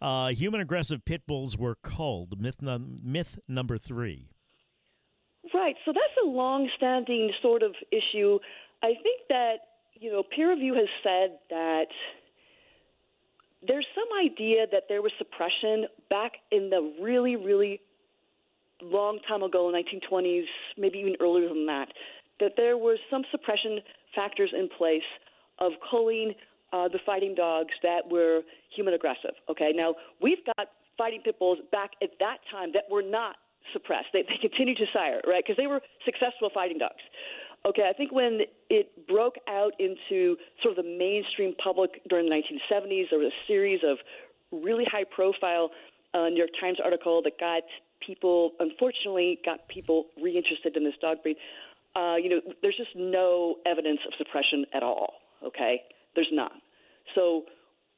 Uh, 0.00 0.28
human 0.28 0.60
aggressive 0.60 1.04
pit 1.04 1.22
bulls 1.26 1.56
were 1.56 1.76
culled. 1.82 2.40
Myth, 2.40 2.60
num- 2.60 3.00
myth 3.02 3.38
number 3.48 3.78
three. 3.78 4.28
Right. 5.54 5.76
So 5.84 5.92
that's 5.92 6.16
a 6.24 6.28
long-standing 6.28 7.32
sort 7.40 7.62
of 7.62 7.74
issue. 7.90 8.38
I 8.82 8.94
think 9.02 9.22
that 9.28 9.56
you 9.94 10.12
know 10.12 10.22
peer 10.22 10.50
review 10.50 10.74
has 10.74 10.88
said 11.02 11.38
that 11.50 11.86
there's 13.66 13.86
some 13.94 14.08
idea 14.24 14.66
that 14.72 14.84
there 14.88 15.02
was 15.02 15.12
suppression 15.18 15.86
back 16.10 16.32
in 16.50 16.70
the 16.70 16.94
really, 17.00 17.36
really 17.36 17.80
long 18.82 19.20
time 19.28 19.42
ago, 19.42 19.72
1920s, 19.72 20.46
maybe 20.76 20.98
even 20.98 21.14
earlier 21.20 21.48
than 21.48 21.66
that, 21.66 21.88
that 22.40 22.52
there 22.56 22.76
were 22.76 22.96
some 23.08 23.22
suppression 23.30 23.78
factors 24.14 24.52
in 24.52 24.68
place 24.76 25.02
of 25.62 25.72
culling 25.90 26.34
uh, 26.72 26.88
the 26.88 26.98
fighting 27.06 27.34
dogs 27.34 27.72
that 27.82 28.10
were 28.10 28.40
human 28.74 28.94
aggressive. 28.94 29.32
Okay, 29.48 29.72
now 29.74 29.94
we've 30.20 30.44
got 30.44 30.68
fighting 30.98 31.20
pit 31.24 31.38
bulls 31.38 31.58
back 31.70 31.92
at 32.02 32.10
that 32.20 32.38
time 32.50 32.72
that 32.74 32.84
were 32.90 33.02
not 33.02 33.36
suppressed. 33.72 34.08
They, 34.12 34.22
they 34.22 34.36
continued 34.40 34.78
to 34.78 34.86
sire, 34.92 35.20
right? 35.26 35.42
Because 35.46 35.56
they 35.58 35.66
were 35.66 35.80
successful 36.04 36.50
fighting 36.52 36.78
dogs. 36.78 37.02
Okay, 37.64 37.88
I 37.88 37.92
think 37.92 38.10
when 38.10 38.40
it 38.70 39.06
broke 39.06 39.36
out 39.48 39.72
into 39.78 40.36
sort 40.62 40.76
of 40.76 40.84
the 40.84 40.98
mainstream 40.98 41.54
public 41.62 42.02
during 42.08 42.28
the 42.28 42.34
1970s, 42.34 43.10
there 43.10 43.20
was 43.20 43.30
a 43.32 43.46
series 43.46 43.80
of 43.84 43.98
really 44.50 44.84
high 44.90 45.04
profile 45.04 45.70
uh, 46.12 46.28
New 46.28 46.38
York 46.38 46.50
Times 46.60 46.78
article 46.82 47.22
that 47.22 47.38
got 47.38 47.62
people, 48.04 48.52
unfortunately, 48.58 49.38
got 49.46 49.68
people 49.68 50.06
reinterested 50.20 50.76
in 50.76 50.82
this 50.82 50.94
dog 51.00 51.22
breed. 51.22 51.36
Uh, 51.94 52.16
you 52.16 52.30
know, 52.30 52.40
there's 52.62 52.76
just 52.76 52.96
no 52.96 53.56
evidence 53.64 54.00
of 54.06 54.12
suppression 54.18 54.64
at 54.74 54.82
all. 54.82 55.21
Okay, 55.44 55.82
there's 56.14 56.28
none. 56.32 56.60
So 57.14 57.44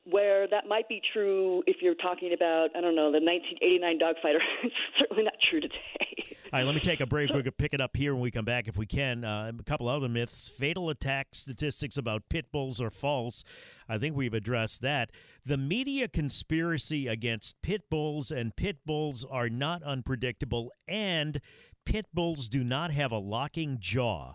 where 0.05 0.47
that 0.49 0.67
might 0.67 0.89
be 0.89 1.01
true 1.13 1.63
if 1.67 1.77
you're 1.81 1.95
talking 1.95 2.33
about, 2.35 2.71
I 2.77 2.81
don't 2.81 2.95
know, 2.95 3.11
the 3.11 3.21
1989 3.21 3.99
dogfighter, 3.99 4.39
it's 4.63 4.75
certainly 4.99 5.25
not 5.25 5.35
true 5.43 5.61
today. 5.61 6.37
All 6.53 6.61
right, 6.61 6.67
let 6.67 6.75
me 6.77 6.81
take 6.81 7.01
a 7.01 7.07
break. 7.07 7.31
We 7.31 7.43
could 7.43 7.57
pick 7.57 7.75
it 7.75 7.81
up 7.81 7.97
here 7.97 8.15
when 8.15 8.23
we 8.23 8.31
come 8.31 8.45
back 8.45 8.69
if 8.69 8.77
we 8.77 8.87
can. 8.87 9.25
Uh, 9.25 9.51
a 9.59 9.63
couple 9.65 9.89
other 9.89 10.09
myths. 10.09 10.49
Fatal 10.49 10.89
attack 10.89 11.29
statistics 11.33 11.97
about 11.97 12.29
pit 12.29 12.53
bulls 12.53 12.81
are 12.81 12.91
false. 12.91 13.43
I 13.89 13.99
think 13.99 14.15
we've 14.15 14.35
addressed 14.35 14.81
that. 14.83 15.11
The 15.45 15.57
media 15.57 16.07
conspiracy 16.07 17.09
against 17.09 17.61
pit 17.61 17.91
bulls 17.91 18.31
and 18.31 18.55
pit 18.55 18.87
bulls 18.87 19.27
are 19.29 19.49
not 19.49 19.83
unpredictable, 19.83 20.71
and 20.87 21.41
pit 21.85 22.07
bulls 22.15 22.49
do 22.49 22.63
not 22.63 22.93
have 22.93 23.11
a 23.11 23.19
locking 23.19 23.79
jaw. 23.81 24.35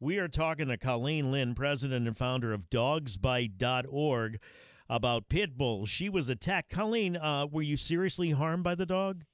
We 0.00 0.18
are 0.18 0.28
talking 0.28 0.68
to 0.68 0.76
Colleen 0.76 1.32
Lynn, 1.32 1.54
president 1.54 2.06
and 2.06 2.16
founder 2.16 2.52
of 2.52 2.70
dogsbite.org, 2.70 4.38
about 4.88 5.28
pit 5.28 5.58
bulls. 5.58 5.88
She 5.88 6.08
was 6.08 6.28
attacked. 6.28 6.70
Colleen, 6.70 7.16
uh, 7.16 7.46
were 7.46 7.62
you 7.62 7.76
seriously 7.76 8.30
harmed 8.30 8.62
by 8.62 8.76
the 8.76 8.86
dog? 8.86 9.24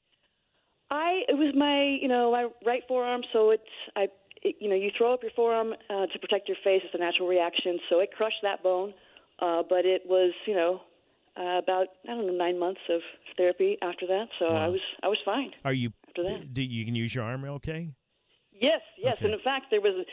I 0.90 1.22
it 1.28 1.36
was 1.36 1.54
my 1.54 1.98
you 2.00 2.08
know 2.08 2.32
my 2.32 2.48
right 2.64 2.82
forearm, 2.88 3.22
so 3.32 3.50
it's 3.50 3.62
I 3.94 4.08
it, 4.42 4.56
you 4.58 4.68
know 4.70 4.76
you 4.76 4.90
throw 4.96 5.12
up 5.12 5.22
your 5.22 5.32
forearm 5.36 5.74
uh, 5.90 6.06
to 6.06 6.18
protect 6.18 6.48
your 6.48 6.56
face. 6.64 6.82
It's 6.84 6.94
a 6.94 6.98
natural 6.98 7.28
reaction, 7.28 7.78
so 7.90 8.00
it 8.00 8.10
crushed 8.16 8.42
that 8.42 8.62
bone. 8.62 8.94
Uh, 9.38 9.62
but 9.68 9.84
it 9.84 10.02
was 10.06 10.32
you 10.46 10.54
know 10.54 10.80
uh, 11.38 11.58
about 11.58 11.88
I 12.04 12.14
don't 12.14 12.26
know 12.26 12.32
nine 12.32 12.58
months 12.58 12.80
of 12.88 13.00
therapy 13.36 13.76
after 13.82 14.06
that, 14.06 14.28
so 14.38 14.46
wow. 14.46 14.62
I 14.62 14.68
was 14.68 14.80
I 15.02 15.08
was 15.08 15.18
fine. 15.24 15.52
Are 15.64 15.74
you 15.74 15.92
after 16.08 16.22
that? 16.22 16.54
Do 16.54 16.62
you 16.62 16.84
can 16.84 16.94
use 16.94 17.14
your 17.14 17.24
arm 17.24 17.44
okay? 17.44 17.90
Yes, 18.60 18.80
yes, 18.96 19.16
Okay. 19.16 19.24
and 19.26 19.34
in 19.34 19.40
fact, 19.40 19.66
there 19.70 19.80
was 19.80 19.94
an 19.96 20.04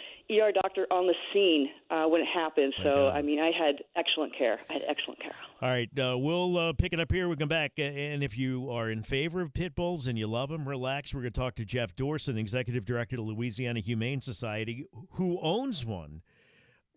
ER 0.41 0.51
doctor 0.51 0.87
on 0.89 1.05
the 1.05 1.13
scene 1.31 1.69
uh, 1.91 2.07
when 2.07 2.21
it 2.21 2.27
happened. 2.33 2.73
So. 2.81 3.09
I 3.09 3.21
mean, 3.21 3.39
I 3.39 3.51
had 3.51 3.83
excellent 3.95 4.35
care. 4.35 4.59
I 4.67 4.73
had 4.73 4.81
excellent 4.87 5.19
care. 5.21 5.35
All 5.61 5.69
right, 5.69 5.87
uh, 5.99 6.17
we'll 6.17 6.57
uh, 6.57 6.73
pick 6.73 6.91
it 6.91 6.99
up 6.99 7.11
here. 7.11 7.29
We 7.29 7.35
come 7.35 7.49
back, 7.49 7.73
and 7.77 8.23
if 8.23 8.35
you 8.39 8.71
are 8.71 8.89
in 8.89 9.03
favor 9.03 9.41
of 9.41 9.53
pit 9.53 9.75
bulls 9.75 10.07
and 10.07 10.17
you 10.17 10.25
love 10.25 10.49
them, 10.49 10.67
relax. 10.67 11.13
We're 11.13 11.21
going 11.21 11.33
to 11.33 11.39
talk 11.39 11.53
to 11.55 11.65
Jeff 11.65 11.95
Dorson, 11.95 12.39
executive 12.39 12.83
director 12.83 13.17
of 13.17 13.25
Louisiana 13.27 13.79
Humane 13.79 14.21
Society, 14.21 14.85
who 15.11 15.37
owns 15.39 15.85
one. 15.85 16.23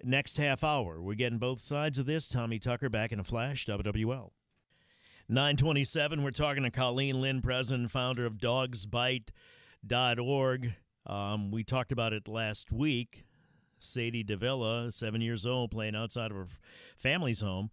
Next 0.02 0.38
half 0.38 0.64
hour, 0.64 1.00
we're 1.02 1.14
getting 1.14 1.38
both 1.38 1.62
sides 1.64 1.98
of 1.98 2.06
this. 2.06 2.26
Tommy 2.28 2.58
Tucker 2.58 2.88
back 2.88 3.12
in 3.12 3.20
a 3.20 3.24
flash. 3.24 3.66
WWL. 3.66 4.30
927. 5.28 6.22
We're 6.22 6.30
talking 6.30 6.62
to 6.64 6.70
Colleen 6.70 7.20
Lynn, 7.20 7.42
president 7.42 7.82
and 7.82 7.92
founder 7.92 8.24
of 8.26 8.34
dogsbite.org. 8.34 10.74
Um, 11.06 11.50
we 11.50 11.64
talked 11.64 11.92
about 11.92 12.12
it 12.12 12.28
last 12.28 12.72
week. 12.72 13.24
Sadie 13.78 14.22
Davila, 14.22 14.90
seven 14.92 15.20
years 15.20 15.44
old, 15.46 15.70
playing 15.70 15.94
outside 15.94 16.30
of 16.30 16.36
her 16.36 16.46
family's 16.96 17.40
home, 17.40 17.70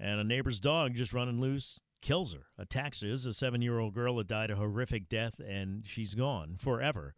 and 0.00 0.18
a 0.18 0.24
neighbor's 0.24 0.60
dog 0.60 0.94
just 0.94 1.12
running 1.12 1.40
loose 1.40 1.80
kills 2.02 2.32
her, 2.32 2.46
attacks 2.58 3.02
her. 3.02 3.08
This 3.08 3.20
is 3.20 3.26
a 3.26 3.32
seven 3.32 3.62
year 3.62 3.78
old 3.78 3.94
girl 3.94 4.16
that 4.16 4.26
died 4.26 4.50
a 4.50 4.56
horrific 4.56 5.08
death, 5.08 5.38
and 5.38 5.86
she's 5.86 6.14
gone 6.14 6.56
forever. 6.58 7.14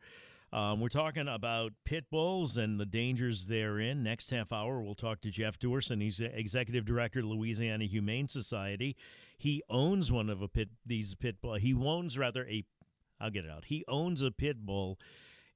Um, 0.50 0.80
we're 0.80 0.88
talking 0.88 1.28
about 1.28 1.72
pit 1.84 2.06
bulls 2.10 2.56
and 2.56 2.80
the 2.80 2.86
dangers 2.86 3.46
therein. 3.46 4.02
Next 4.02 4.30
half 4.30 4.50
hour, 4.50 4.80
we'll 4.80 4.94
talk 4.94 5.20
to 5.22 5.30
Jeff 5.30 5.58
Dorson. 5.58 6.00
He's 6.00 6.20
executive 6.20 6.86
director 6.86 7.18
of 7.20 7.26
Louisiana 7.26 7.84
Humane 7.84 8.28
Society. 8.28 8.96
He 9.36 9.62
owns 9.68 10.10
one 10.10 10.30
of 10.30 10.40
a 10.40 10.48
pit 10.48 10.70
these 10.86 11.14
pit 11.14 11.36
bull. 11.42 11.54
He 11.54 11.74
owns 11.74 12.16
rather 12.16 12.46
a. 12.46 12.64
I'll 13.20 13.30
get 13.30 13.44
it 13.44 13.50
out. 13.50 13.66
He 13.66 13.84
owns 13.88 14.22
a 14.22 14.30
pit 14.30 14.64
bull, 14.64 14.98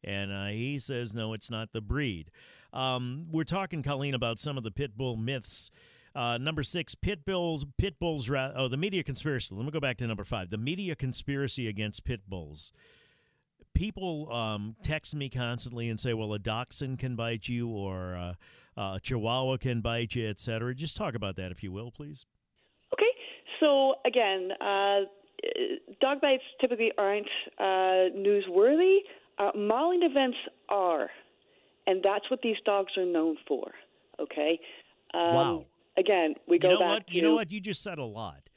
and 0.05 0.33
uh, 0.33 0.47
he 0.47 0.79
says 0.79 1.15
no, 1.15 1.33
it's 1.33 1.51
not 1.51 1.73
the 1.73 1.81
breed. 1.81 2.31
Um, 2.73 3.27
we're 3.31 3.45
talking, 3.45 3.83
Colleen, 3.83 4.15
about 4.15 4.39
some 4.39 4.57
of 4.57 4.65
the 4.65 4.71
pit 4.71 4.97
bull 4.97 5.17
myths. 5.17 5.71
Uh, 6.15 6.39
number 6.39 6.63
six, 6.63 6.95
pit 6.95 7.25
bulls. 7.25 7.65
Pit 7.79 7.99
bulls. 7.99 8.29
Ra- 8.29 8.53
oh, 8.55 8.69
the 8.69 8.77
media 8.77 9.03
conspiracy. 9.03 9.55
Let 9.55 9.65
me 9.65 9.71
go 9.71 9.81
back 9.81 9.97
to 9.99 10.07
number 10.07 10.25
five. 10.25 10.51
The 10.51 10.59
media 10.59 10.95
conspiracy 10.95 11.69
against 11.69 12.05
pit 12.05 12.21
bulls 12.29 12.73
people 13.75 14.33
um, 14.33 14.77
text 14.83 15.15
me 15.15 15.29
constantly 15.29 15.89
and 15.89 15.99
say, 15.99 16.15
"Well, 16.15 16.33
a 16.35 16.39
dachshund 16.39 16.99
can 16.99 17.17
bite 17.17 17.49
you, 17.49 17.69
or 17.69 18.15
uh, 18.15 18.35
a 18.77 19.01
chihuahua 19.01 19.57
can 19.59 19.81
bite 19.81 20.15
you, 20.15 20.29
etc." 20.29 20.75
Just 20.75 20.97
talk 20.97 21.15
about 21.15 21.37
that, 21.37 21.53
if 21.53 21.63
you 21.63 21.73
will, 21.73 21.91
please. 21.91 22.27
Okay, 22.93 23.11
so 23.61 23.95
again, 24.07 24.51
uh, 24.61 25.01
dog 26.01 26.21
bites 26.21 26.45
typically 26.61 26.93
aren't 26.99 27.29
uh, 27.59 28.13
newsworthy. 28.17 28.99
Uh, 29.39 29.51
mauling 29.57 30.03
events 30.03 30.37
are, 30.69 31.11
and 31.87 32.03
that's 32.03 32.31
what 32.31 32.41
these 32.43 32.57
dogs 32.65 32.93
are 32.97 33.05
known 33.07 33.37
for. 33.47 33.73
Okay. 34.21 34.59
Um, 35.15 35.35
Wow. 35.35 35.67
Again, 35.99 36.35
we 36.49 36.59
go 36.59 36.69
you 36.69 36.75
know 36.75 36.81
back 36.81 36.89
what? 36.91 37.07
to 37.09 37.15
You 37.15 37.23
know 37.23 37.35
what? 37.35 37.53
You 37.53 37.61
just 37.61 37.83
said 37.83 37.99
a 37.99 38.05
lot. 38.05 38.49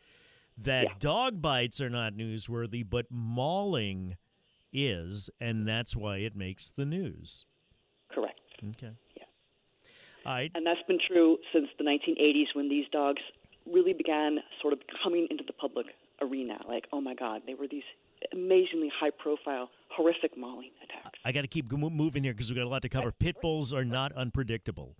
That 0.58 0.84
Yeah. 0.84 0.94
dog 1.00 1.42
bites 1.42 1.82
are 1.82 1.90
not 1.90 2.14
newsworthy, 2.14 2.88
but 2.90 3.08
mauling 3.12 4.16
is, 4.72 5.30
and 5.42 5.68
that's 5.68 5.96
why 5.98 6.18
it 6.18 6.36
makes 6.36 6.70
the 6.70 6.86
news. 6.86 7.46
correct. 8.10 8.40
Okay. 8.64 8.92
Yeah. 9.18 9.24
All 10.26 10.34
right. 10.34 10.52
And 10.56 10.66
that's 10.66 10.82
been 10.88 11.00
true 11.06 11.38
since 11.54 11.68
the 11.78 11.84
1980s 11.84 12.56
when 12.56 12.70
these 12.70 12.88
dogs 12.90 13.22
really 13.66 13.92
began 13.94 14.40
sort 14.62 14.72
of 14.72 14.80
coming 15.04 15.28
into 15.30 15.44
the 15.44 15.52
public 15.54 15.88
arena. 16.22 16.62
Like, 16.66 16.88
oh 16.94 17.02
my 17.02 17.14
God, 17.16 17.42
they 17.46 17.54
were 17.56 17.68
these 17.68 17.84
amazingly 18.32 18.90
high 18.98 19.10
profile, 19.10 19.70
horrific 19.96 20.38
mauling 20.38 20.72
attacks. 20.84 21.20
I 21.24 21.32
got 21.32 21.42
to 21.42 21.48
keep 21.48 21.72
moving 21.72 22.24
here 22.24 22.34
because 22.34 22.50
we've 22.50 22.58
got 22.58 22.66
a 22.66 22.70
lot 22.70 22.82
to 22.82 22.90
cover. 22.90 23.12
Pit 23.12 23.38
bulls 23.42 23.74
are 23.74 23.86
not 23.86 24.12
unpredictable. 24.14 24.96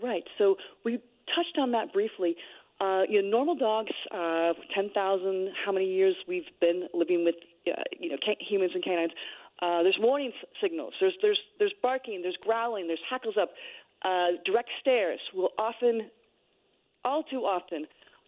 Right. 0.00 0.24
So 0.38 0.56
we 0.84 0.98
touched 1.34 1.58
on 1.58 1.72
that 1.72 1.92
briefly. 1.92 2.36
Uh, 2.80 3.02
you 3.08 3.20
know, 3.20 3.28
normal 3.28 3.54
dogs, 3.56 3.90
uh, 4.10 4.54
10,000, 4.74 5.50
how 5.64 5.72
many 5.72 5.86
years 5.86 6.14
we've 6.26 6.48
been 6.60 6.88
living 6.94 7.24
with, 7.24 7.34
uh, 7.68 7.82
you 7.98 8.10
know, 8.10 8.16
ca- 8.24 8.38
humans 8.40 8.72
and 8.74 8.82
canines. 8.82 9.12
Uh, 9.60 9.82
there's 9.82 9.98
warning 10.00 10.28
s- 10.40 10.48
signals. 10.62 10.94
There's, 10.98 11.12
there's, 11.20 11.38
there's 11.58 11.74
barking. 11.82 12.22
There's 12.22 12.38
growling. 12.42 12.86
There's 12.86 13.02
hackles 13.08 13.36
up. 13.38 13.50
Uh, 14.02 14.28
direct 14.46 14.70
stares 14.80 15.20
will 15.34 15.50
often, 15.58 16.10
all 17.04 17.22
too 17.24 17.40
often, 17.44 17.86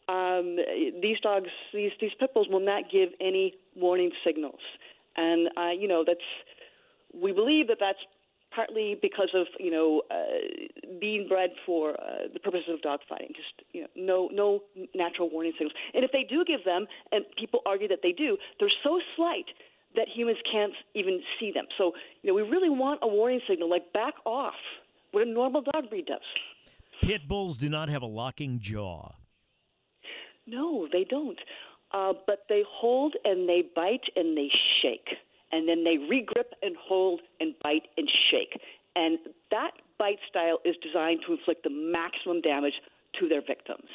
um, 0.09 0.57
these 1.01 1.19
dogs, 1.21 1.49
these 1.73 1.93
these 2.01 2.11
pit 2.19 2.35
bulls 2.35 2.49
will 2.51 2.61
not 2.61 2.91
give 2.91 3.11
any 3.21 3.55
warning 3.77 4.11
signals, 4.27 4.59
and 5.17 5.49
uh, 5.57 5.71
you 5.71 5.89
know 5.89 6.05
that's 6.07 6.21
we 7.15 7.33
believe 7.33 7.69
that 7.69 7.79
that's 7.81 7.99
partly 8.55 8.99
because 9.01 9.31
of 9.35 9.47
you 9.59 9.71
know 9.71 10.03
uh, 10.11 10.95
being 11.01 11.27
bred 11.29 11.51
for 11.65 11.91
uh, 11.91 12.29
the 12.33 12.41
purposes 12.41 12.69
of 12.75 12.81
dogfighting. 12.81 13.29
Just 13.29 13.63
you 13.73 13.83
know, 13.83 13.89
no 13.97 14.29
no 14.33 14.87
natural 14.95 15.31
warning 15.31 15.53
signals. 15.55 15.75
And 15.95 16.05
if 16.05 16.13
they 16.13 16.25
do 16.25 16.45
give 16.45 16.65
them, 16.65 16.87
and 17.11 17.25
people 17.39 17.61
argue 17.67 17.89
that 17.89 18.01
they 18.03 18.13
do, 18.13 18.37
they're 18.59 18.69
so 18.83 19.01
slight 19.17 19.47
that 19.97 20.09
humans 20.09 20.39
can't 20.51 20.73
even 20.95 21.21
see 21.39 21.53
them. 21.53 21.67
So, 21.77 21.93
you 22.23 22.31
know, 22.31 22.35
we 22.35 22.43
really 22.43 22.71
want 22.71 23.01
a 23.03 23.09
warning 23.09 23.41
signal 23.49 23.69
like 23.69 23.93
back 23.93 24.15
off, 24.25 24.55
what 25.11 25.27
a 25.27 25.31
normal 25.31 25.63
dog 25.63 25.91
breed 25.91 26.07
does. 26.07 26.21
Pit 27.03 27.29
bulls 27.29 27.59
do 27.59 27.69
not 27.69 27.89
have 27.89 28.03
a 28.03 28.07
locking 28.07 28.59
jaw. 28.59 29.13
No, 30.47 30.89
they 30.91 31.05
don't. 31.05 31.39
Uh, 31.93 32.15
but 32.27 32.45
they 32.49 32.63
hold 32.67 33.15
and 33.25 33.49
they 33.49 33.65
bite 33.75 34.05
and 34.17 34.37
they 34.37 34.51
shake. 34.83 35.09
And 35.53 35.69
then 35.69 35.85
they 35.85 35.97
regrip 35.97 36.53
and 36.63 36.75
hold 36.81 37.21
and 37.39 37.55
bite 37.63 37.89
and 37.99 38.09
shake. 38.11 38.59
And 38.97 39.19
that 39.51 39.73
bite 39.99 40.19
style 40.29 40.59
is 40.65 40.75
designed 40.83 41.21
to 41.27 41.33
inflict 41.33 41.65
the 41.65 41.71
maximum 41.71 42.41
damage 42.41 42.75
to 43.21 43.29
their 43.29 43.43
victims. 43.43 43.89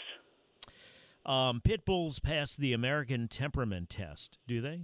Um, 1.25 1.60
pit 1.62 1.86
bulls 1.86 2.20
pass 2.20 2.56
the 2.56 2.74
American 2.74 3.27
temperament 3.27 3.89
test, 3.89 4.38
do 4.48 4.62
they? 4.62 4.84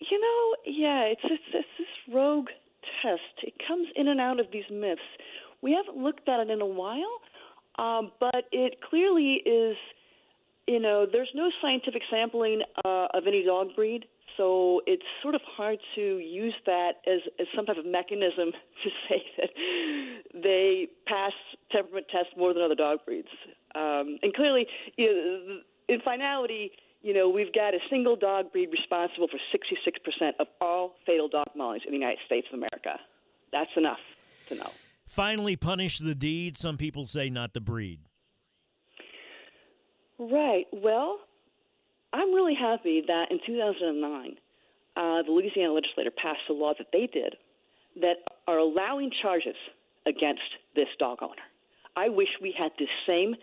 You 0.00 0.20
know, 0.20 0.56
yeah, 0.66 1.04
it's, 1.04 1.22
it's, 1.24 1.42
it's 1.54 1.68
this 1.78 2.14
rogue 2.14 2.48
test. 3.02 3.22
It 3.42 3.54
comes 3.66 3.88
in 3.94 4.08
and 4.08 4.20
out 4.20 4.40
of 4.40 4.46
these 4.52 4.68
myths. 4.70 5.00
We 5.62 5.72
haven't 5.72 6.02
looked 6.02 6.28
at 6.28 6.40
it 6.40 6.50
in 6.50 6.60
a 6.60 6.66
while, 6.66 7.20
um, 7.78 8.12
but 8.20 8.44
it 8.52 8.80
clearly 8.82 9.40
is. 9.46 9.76
You 10.66 10.80
know, 10.80 11.06
there's 11.10 11.30
no 11.34 11.50
scientific 11.62 12.02
sampling 12.10 12.62
uh, 12.84 13.06
of 13.14 13.26
any 13.26 13.44
dog 13.44 13.68
breed, 13.76 14.06
so 14.36 14.82
it's 14.86 15.04
sort 15.22 15.34
of 15.34 15.40
hard 15.44 15.78
to 15.94 16.18
use 16.18 16.54
that 16.66 16.94
as, 17.06 17.20
as 17.40 17.46
some 17.54 17.66
type 17.66 17.76
of 17.76 17.86
mechanism 17.86 18.52
to 18.82 18.90
say 19.08 19.22
that 19.38 19.50
they 20.34 20.88
pass 21.06 21.32
temperament 21.70 22.06
tests 22.10 22.32
more 22.36 22.52
than 22.52 22.62
other 22.62 22.74
dog 22.74 22.98
breeds. 23.06 23.28
Um, 23.74 24.18
and 24.22 24.34
clearly, 24.34 24.66
you 24.96 25.06
know, 25.06 25.58
in 25.88 26.00
finality, 26.00 26.72
you 27.02 27.14
know, 27.14 27.28
we've 27.28 27.52
got 27.52 27.74
a 27.74 27.78
single 27.88 28.16
dog 28.16 28.52
breed 28.52 28.70
responsible 28.72 29.28
for 29.28 29.38
66% 29.54 30.32
of 30.40 30.48
all 30.60 30.96
fatal 31.06 31.28
dog 31.28 31.46
maulings 31.56 31.84
in 31.86 31.92
the 31.92 31.98
United 31.98 32.18
States 32.26 32.46
of 32.52 32.58
America. 32.58 32.98
That's 33.52 33.70
enough 33.76 34.00
to 34.48 34.56
know. 34.56 34.70
Finally, 35.06 35.56
punish 35.56 35.98
the 35.98 36.14
deed. 36.14 36.58
Some 36.58 36.76
people 36.76 37.04
say 37.04 37.30
not 37.30 37.54
the 37.54 37.60
breed. 37.60 38.00
Right. 40.18 40.66
Well, 40.72 41.18
I'm 42.12 42.32
really 42.32 42.54
happy 42.54 43.02
that 43.08 43.30
in 43.30 43.38
2009, 43.46 44.36
uh, 44.96 45.22
the 45.22 45.30
Louisiana 45.30 45.72
legislature 45.72 46.10
passed 46.10 46.40
a 46.48 46.52
law 46.52 46.72
that 46.78 46.88
they 46.92 47.06
did 47.06 47.36
that 48.00 48.16
are 48.46 48.58
allowing 48.58 49.10
charges 49.22 49.56
against 50.06 50.42
this 50.74 50.88
dog 50.98 51.18
owner. 51.22 51.42
I 51.96 52.08
wish 52.08 52.28
we 52.40 52.54
had 52.56 52.70
the 52.78 52.86
same 53.08 53.34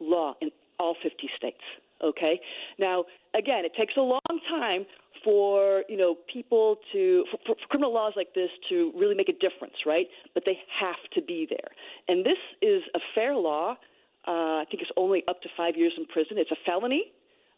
law 0.00 0.34
in 0.40 0.50
all 0.78 0.96
50 1.02 1.28
states. 1.36 1.62
Okay. 2.02 2.40
Now, 2.78 3.04
again, 3.36 3.64
it 3.64 3.72
takes 3.78 3.94
a 3.96 4.02
long 4.02 4.20
time 4.48 4.86
for 5.24 5.84
you 5.88 5.96
know 5.96 6.16
people 6.32 6.76
to 6.92 7.24
for, 7.30 7.38
for, 7.46 7.54
criminal 7.68 7.94
laws 7.94 8.12
like 8.16 8.34
this 8.34 8.50
to 8.68 8.92
really 8.96 9.14
make 9.14 9.28
a 9.28 9.34
difference, 9.34 9.74
right? 9.86 10.06
But 10.34 10.44
they 10.46 10.58
have 10.80 10.96
to 11.14 11.22
be 11.22 11.46
there, 11.48 11.70
and 12.08 12.24
this 12.24 12.38
is 12.60 12.82
a 12.96 13.00
fair 13.14 13.34
law. 13.34 13.76
Uh, 14.26 14.62
I 14.62 14.64
think 14.70 14.82
it's 14.82 14.90
only 14.96 15.24
up 15.28 15.42
to 15.42 15.48
five 15.56 15.76
years 15.76 15.92
in 15.96 16.06
prison. 16.06 16.38
It's 16.38 16.50
a 16.50 16.56
felony. 16.66 17.12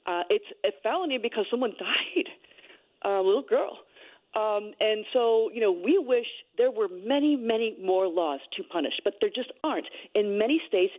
Uh, 0.06 0.22
it's 0.30 0.44
a 0.66 0.70
felony 0.82 1.18
because 1.18 1.46
someone 1.50 1.72
died, 1.78 2.28
a 3.04 3.20
little 3.20 3.42
girl. 3.42 3.78
Um, 4.34 4.72
and 4.80 5.04
so, 5.12 5.50
you 5.54 5.60
know, 5.60 5.70
we 5.70 5.96
wish 5.98 6.26
there 6.58 6.70
were 6.70 6.88
many, 6.88 7.36
many 7.36 7.76
more 7.80 8.08
laws 8.08 8.40
to 8.56 8.64
punish, 8.64 8.94
but 9.04 9.14
there 9.20 9.30
just 9.34 9.52
aren't. 9.62 9.86
In 10.14 10.38
many 10.38 10.60
states, 10.66 10.92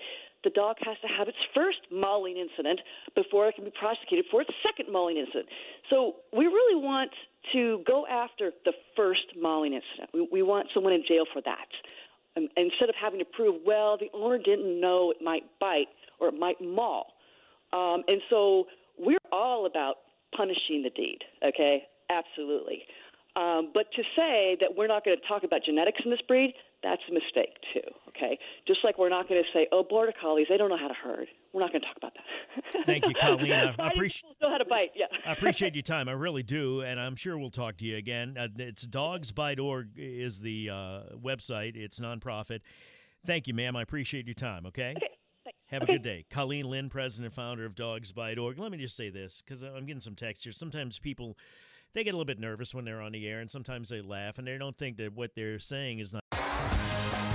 the 0.45 0.51
dog 0.51 0.77
has 0.85 0.95
to 1.01 1.07
have 1.07 1.27
its 1.27 1.37
first 1.53 1.79
mauling 1.91 2.37
incident 2.37 2.79
before 3.15 3.47
it 3.47 3.55
can 3.55 3.65
be 3.65 3.71
prosecuted 3.71 4.25
for 4.31 4.41
its 4.41 4.51
second 4.65 4.93
mauling 4.93 5.17
incident. 5.17 5.47
So 5.89 6.17
we 6.31 6.45
really 6.45 6.81
want 6.81 7.11
to 7.53 7.83
go 7.85 8.05
after 8.07 8.51
the 8.63 8.73
first 8.95 9.25
mauling 9.41 9.73
incident. 9.73 10.09
We, 10.13 10.27
we 10.31 10.43
want 10.43 10.67
someone 10.73 10.93
in 10.93 11.03
jail 11.09 11.25
for 11.33 11.41
that. 11.41 11.67
Um, 12.37 12.47
instead 12.57 12.89
of 12.89 12.95
having 13.01 13.19
to 13.19 13.25
prove, 13.25 13.61
well, 13.65 13.97
the 13.97 14.09
owner 14.13 14.37
didn't 14.37 14.79
know 14.79 15.11
it 15.11 15.23
might 15.23 15.43
bite 15.59 15.87
or 16.19 16.29
it 16.29 16.35
might 16.37 16.61
maul. 16.61 17.13
Um, 17.73 18.03
and 18.07 18.21
so 18.29 18.65
we're 18.97 19.17
all 19.31 19.65
about 19.65 19.95
punishing 20.35 20.83
the 20.83 20.89
deed, 20.89 21.19
okay? 21.45 21.83
Absolutely. 22.09 22.83
Um, 23.35 23.71
but 23.73 23.87
to 23.95 24.03
say 24.17 24.57
that 24.61 24.71
we're 24.77 24.87
not 24.87 25.03
going 25.03 25.17
to 25.17 25.27
talk 25.27 25.43
about 25.43 25.61
genetics 25.65 25.99
in 26.03 26.11
this 26.11 26.21
breed, 26.27 26.53
that's 26.85 27.01
a 27.09 27.13
mistake 27.13 27.55
too. 27.73 27.81
Okay, 28.09 28.37
just 28.67 28.79
like 28.83 28.97
we're 28.97 29.09
not 29.09 29.27
going 29.27 29.41
to 29.41 29.47
say, 29.57 29.67
"Oh, 29.71 29.83
border 29.83 30.13
collies, 30.19 30.45
they 30.49 30.57
don't 30.57 30.69
know 30.69 30.77
how 30.77 30.87
to 30.87 30.93
herd." 30.93 31.27
We're 31.51 31.61
not 31.61 31.71
going 31.71 31.81
to 31.81 31.87
talk 31.87 31.97
about 31.97 32.13
that. 32.13 32.85
Thank 32.85 33.07
you, 33.07 33.13
Colleen. 33.15 33.51
I, 33.51 33.75
I 33.79 33.87
appreciate 33.89 34.35
know 34.41 34.49
how 34.49 34.57
to 34.57 34.65
bite. 34.65 34.91
Yeah, 34.95 35.05
I 35.25 35.33
appreciate 35.33 35.73
your 35.73 35.81
time. 35.81 36.07
I 36.07 36.11
really 36.11 36.43
do, 36.43 36.81
and 36.81 36.99
I'm 36.99 37.15
sure 37.15 37.37
we'll 37.37 37.49
talk 37.49 37.77
to 37.77 37.85
you 37.85 37.97
again. 37.97 38.35
Uh, 38.39 38.47
it's 38.57 38.85
dogsbite.org 38.85 39.89
is 39.97 40.39
the 40.39 40.69
uh, 40.69 40.99
website. 41.21 41.75
It's 41.75 41.99
nonprofit. 41.99 42.59
Thank 43.25 43.47
you, 43.47 43.55
ma'am. 43.55 43.75
I 43.75 43.81
appreciate 43.81 44.27
your 44.27 44.35
time. 44.35 44.67
Okay. 44.67 44.93
Okay. 44.95 45.09
Have 45.67 45.83
okay. 45.83 45.93
a 45.93 45.97
good 45.97 46.03
day. 46.03 46.25
Colleen 46.29 46.69
Lynn, 46.69 46.89
president 46.89 47.25
and 47.25 47.33
founder 47.33 47.65
of 47.65 47.73
DogsBite.org. 47.73 48.59
Let 48.59 48.71
me 48.71 48.77
just 48.77 48.95
say 48.95 49.09
this 49.09 49.41
because 49.41 49.63
I'm 49.63 49.85
getting 49.85 49.99
some 49.99 50.15
text 50.15 50.43
here. 50.43 50.53
Sometimes 50.53 50.99
people 50.99 51.35
they 51.95 52.03
get 52.03 52.13
a 52.13 52.17
little 52.17 52.25
bit 52.25 52.39
nervous 52.39 52.73
when 52.73 52.83
they're 52.83 53.01
on 53.01 53.13
the 53.13 53.25
air, 53.27 53.39
and 53.39 53.49
sometimes 53.49 53.89
they 53.89 54.01
laugh 54.01 54.37
and 54.37 54.45
they 54.45 54.57
don't 54.57 54.77
think 54.77 54.97
that 54.97 55.13
what 55.13 55.31
they're 55.33 55.59
saying 55.59 55.99
is 55.99 56.13
not. 56.13 56.21